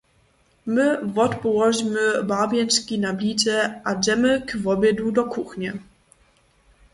My 0.75 0.89
wotpołožimy 1.15 2.05
barbjenčki 2.31 2.95
na 3.03 3.11
blidźe 3.19 3.57
a 3.83 3.91
dźemy 4.03 4.31
k 4.47 4.57
wobjedu 4.63 5.07
do 5.15 5.23
kuchnje. 5.33 5.71